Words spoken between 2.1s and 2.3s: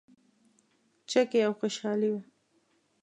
وه.